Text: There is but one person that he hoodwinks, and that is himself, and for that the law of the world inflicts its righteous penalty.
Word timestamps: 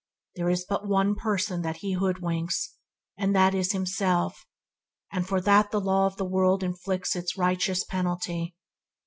There 0.35 0.49
is 0.49 0.65
but 0.67 0.87
one 0.87 1.13
person 1.13 1.61
that 1.61 1.77
he 1.85 1.93
hoodwinks, 1.93 2.69
and 3.19 3.35
that 3.35 3.53
is 3.53 3.71
himself, 3.71 4.47
and 5.11 5.27
for 5.27 5.39
that 5.41 5.69
the 5.69 5.79
law 5.79 6.07
of 6.07 6.17
the 6.17 6.25
world 6.25 6.63
inflicts 6.63 7.15
its 7.15 7.37
righteous 7.37 7.83
penalty. 7.83 8.55